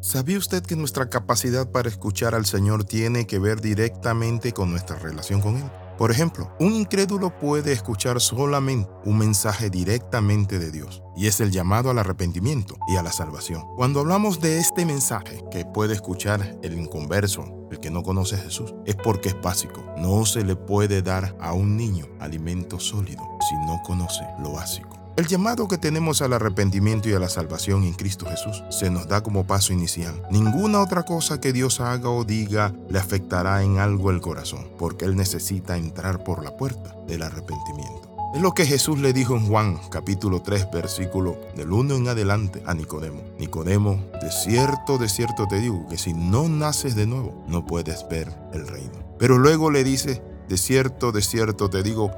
[0.00, 4.96] ¿Sabía usted que nuestra capacidad para escuchar al Señor tiene que ver directamente con nuestra
[4.96, 5.64] relación con Él?
[5.98, 11.50] Por ejemplo, un incrédulo puede escuchar solamente un mensaje directamente de Dios, y es el
[11.50, 13.64] llamado al arrepentimiento y a la salvación.
[13.74, 18.38] Cuando hablamos de este mensaje que puede escuchar el inconverso, el que no conoce a
[18.38, 19.84] Jesús, es porque es básico.
[19.96, 24.97] No se le puede dar a un niño alimento sólido si no conoce lo básico.
[25.18, 29.08] El llamado que tenemos al arrepentimiento y a la salvación en Cristo Jesús se nos
[29.08, 30.14] da como paso inicial.
[30.30, 35.06] Ninguna otra cosa que Dios haga o diga le afectará en algo el corazón, porque
[35.06, 38.32] Él necesita entrar por la puerta del arrepentimiento.
[38.32, 42.62] Es lo que Jesús le dijo en Juan capítulo 3 versículo del 1 en adelante
[42.64, 43.24] a Nicodemo.
[43.40, 48.08] Nicodemo, de cierto, de cierto te digo que si no naces de nuevo, no puedes
[48.08, 49.16] ver el reino.
[49.18, 52.12] Pero luego le dice, de cierto, de cierto te digo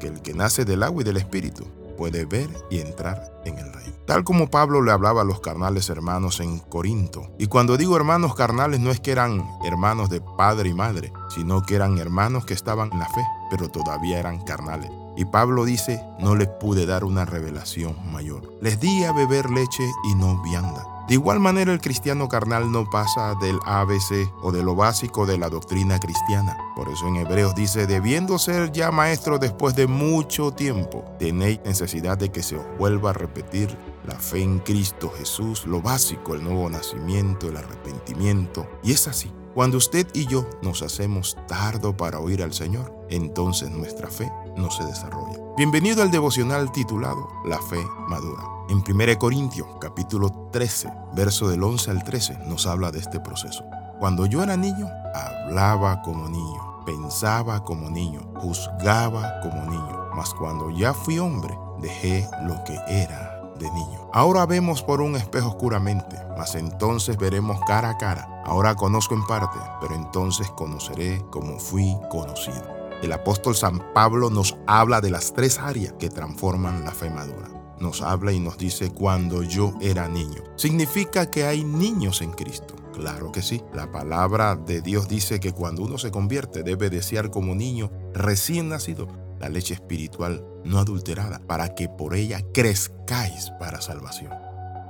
[0.00, 3.72] que el que nace del agua y del espíritu puede ver y entrar en el
[3.72, 3.96] reino.
[4.06, 7.30] Tal como Pablo le hablaba a los carnales hermanos en Corinto.
[7.38, 11.62] Y cuando digo hermanos carnales no es que eran hermanos de padre y madre, sino
[11.62, 14.90] que eran hermanos que estaban en la fe, pero todavía eran carnales.
[15.16, 18.52] Y Pablo dice, no les pude dar una revelación mayor.
[18.60, 22.90] Les di a beber leche y no vianda de igual manera el cristiano carnal no
[22.90, 26.56] pasa del ABC o de lo básico de la doctrina cristiana.
[26.74, 32.18] Por eso en Hebreos dice, debiendo ser ya maestro después de mucho tiempo, tenéis necesidad
[32.18, 36.42] de que se os vuelva a repetir la fe en Cristo Jesús, lo básico, el
[36.42, 38.66] nuevo nacimiento, el arrepentimiento.
[38.82, 39.32] Y es así.
[39.54, 44.70] Cuando usted y yo nos hacemos tardo para oír al Señor, entonces nuestra fe no
[44.70, 45.38] se desarrolla.
[45.56, 48.42] Bienvenido al devocional titulado La fe madura.
[48.68, 53.64] En 1 Corintios capítulo 13, verso del 11 al 13, nos habla de este proceso.
[54.00, 60.70] Cuando yo era niño, hablaba como niño, pensaba como niño, juzgaba como niño, mas cuando
[60.70, 64.10] ya fui hombre, dejé lo que era de niño.
[64.12, 68.42] Ahora vemos por un espejo oscuramente, mas entonces veremos cara a cara.
[68.44, 72.85] Ahora conozco en parte, pero entonces conoceré como fui conocido.
[73.02, 77.48] El apóstol San Pablo nos habla de las tres áreas que transforman la fe madura.
[77.78, 80.42] Nos habla y nos dice cuando yo era niño.
[80.56, 82.74] Significa que hay niños en Cristo.
[82.94, 83.62] Claro que sí.
[83.74, 88.70] La palabra de Dios dice que cuando uno se convierte debe desear como niño recién
[88.70, 89.08] nacido
[89.38, 94.32] la leche espiritual no adulterada para que por ella crezcáis para salvación.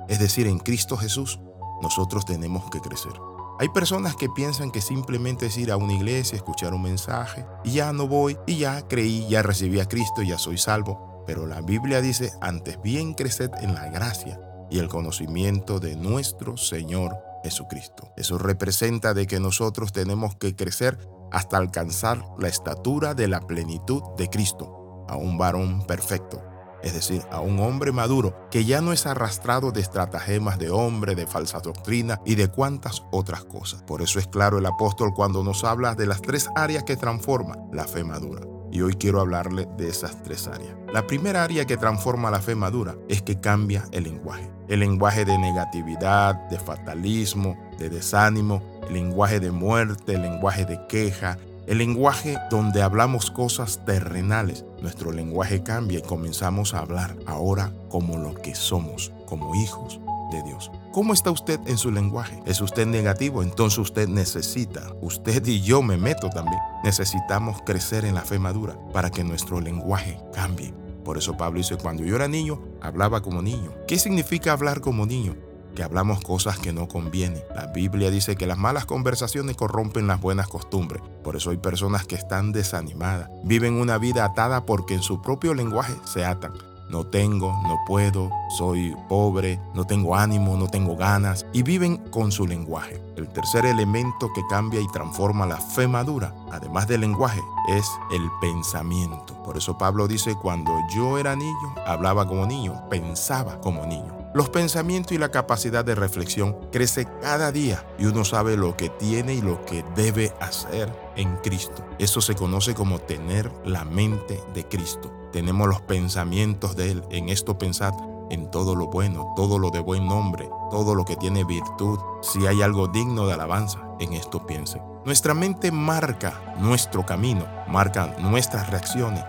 [0.09, 1.41] Es decir, en Cristo Jesús
[1.83, 3.12] nosotros tenemos que crecer.
[3.59, 7.72] Hay personas que piensan que simplemente es ir a una iglesia, escuchar un mensaje, y
[7.72, 11.25] ya no voy, y ya creí, ya recibí a Cristo, ya soy salvo.
[11.27, 14.39] Pero la Biblia dice, antes bien creced en la gracia
[14.71, 18.12] y el conocimiento de nuestro Señor Jesucristo.
[18.16, 20.99] Eso representa de que nosotros tenemos que crecer
[21.33, 26.56] hasta alcanzar la estatura de la plenitud de Cristo, a un varón perfecto
[26.86, 31.16] es decir, a un hombre maduro que ya no es arrastrado de estratagemas de hombre,
[31.16, 33.82] de falsa doctrina y de cuantas otras cosas.
[33.82, 37.58] Por eso es claro el apóstol cuando nos habla de las tres áreas que transforman
[37.72, 38.42] la fe madura.
[38.70, 40.76] Y hoy quiero hablarle de esas tres áreas.
[40.92, 44.48] La primera área que transforma la fe madura es que cambia el lenguaje.
[44.68, 50.86] El lenguaje de negatividad, de fatalismo, de desánimo, el lenguaje de muerte, el lenguaje de
[50.88, 57.72] queja, el lenguaje donde hablamos cosas terrenales, nuestro lenguaje cambia y comenzamos a hablar ahora
[57.88, 60.00] como lo que somos, como hijos
[60.31, 60.71] de Dios.
[60.93, 62.41] ¿Cómo está usted en su lenguaje?
[62.47, 63.43] ¿Es usted negativo?
[63.43, 68.77] Entonces usted necesita, usted y yo me meto también, necesitamos crecer en la fe madura
[68.93, 70.72] para que nuestro lenguaje cambie.
[71.04, 73.72] Por eso Pablo dice, cuando yo era niño, hablaba como niño.
[73.87, 75.37] ¿Qué significa hablar como niño?
[75.76, 77.44] Que hablamos cosas que no convienen.
[77.54, 81.00] La Biblia dice que las malas conversaciones corrompen las buenas costumbres.
[81.22, 85.54] Por eso hay personas que están desanimadas, viven una vida atada porque en su propio
[85.54, 86.53] lenguaje se atan.
[86.88, 92.31] No tengo, no puedo, soy pobre, no tengo ánimo, no tengo ganas y viven con
[92.31, 93.03] su lenguaje.
[93.16, 98.22] El tercer elemento que cambia y transforma la fe madura, además del lenguaje, es el
[98.41, 99.42] pensamiento.
[99.42, 104.16] Por eso Pablo dice, cuando yo era niño, hablaba como niño, pensaba como niño.
[104.36, 108.91] Los pensamientos y la capacidad de reflexión crece cada día y uno sabe lo que
[108.91, 111.83] tiene y lo que debe hacer en Cristo.
[111.98, 115.10] Eso se conoce como tener la mente de Cristo.
[115.33, 117.03] Tenemos los pensamientos de Él.
[117.09, 117.94] En esto pensad
[118.28, 121.98] en todo lo bueno, todo lo de buen nombre, todo lo que tiene virtud.
[122.21, 124.82] Si hay algo digno de alabanza, en esto piense.
[125.06, 129.24] Nuestra mente marca nuestro camino, marca nuestras reacciones,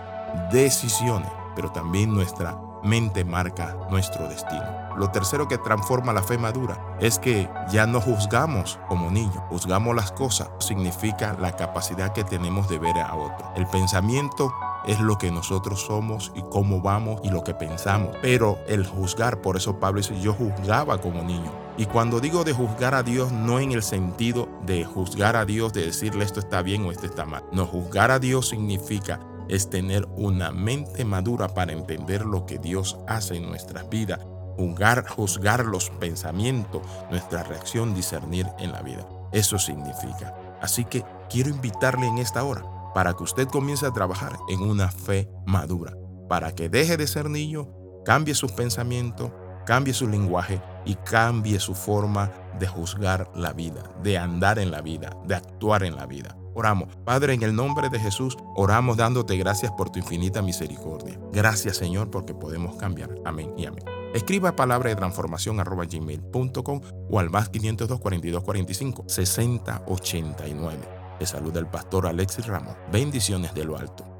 [0.52, 4.88] decisiones, pero también nuestra mente marca nuestro destino.
[4.96, 9.94] Lo tercero que transforma la fe madura es que ya no juzgamos como niños, juzgamos
[9.94, 10.48] las cosas.
[10.58, 13.52] Significa la capacidad que tenemos de ver a otro.
[13.54, 14.52] El pensamiento
[14.86, 18.16] es lo que nosotros somos y cómo vamos y lo que pensamos.
[18.22, 21.52] Pero el juzgar, por eso Pablo dice, yo juzgaba como niño.
[21.76, 25.72] Y cuando digo de juzgar a Dios, no en el sentido de juzgar a Dios,
[25.72, 27.44] de decirle esto está bien o esto está mal.
[27.52, 32.98] No, juzgar a Dios significa es tener una mente madura para entender lo que Dios
[33.06, 34.20] hace en nuestras vidas,
[34.56, 39.08] juzgar, juzgar los pensamientos, nuestra reacción, discernir en la vida.
[39.32, 40.34] Eso significa.
[40.60, 42.64] Así que quiero invitarle en esta hora
[42.94, 45.94] para que usted comience a trabajar en una fe madura,
[46.28, 47.68] para que deje de ser niño,
[48.04, 49.30] cambie sus pensamientos,
[49.66, 54.80] cambie su lenguaje y cambie su forma de juzgar la vida, de andar en la
[54.80, 56.36] vida, de actuar en la vida.
[56.54, 56.88] Oramos.
[57.04, 61.18] Padre, en el nombre de Jesús, oramos dándote gracias por tu infinita misericordia.
[61.32, 63.10] Gracias, Señor, porque podemos cambiar.
[63.24, 63.84] Amén y amén.
[64.12, 70.78] Escriba palabra de transformación arroba gmail.com o al más 502 42 45 60 89.
[71.18, 72.74] Te saluda el pastor Alexis Ramos.
[72.90, 74.17] Bendiciones de lo alto.